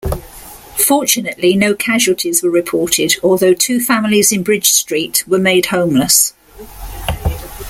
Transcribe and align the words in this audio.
Fortunately 0.79 1.55
no 1.55 1.75
casualties 1.75 2.41
were 2.41 2.49
reported 2.49 3.13
although 3.21 3.53
two 3.53 3.79
families 3.79 4.31
in 4.31 4.41
Bridge 4.41 4.71
street 4.73 5.23
were 5.27 5.37
made 5.37 5.67
homeless. 5.67 6.33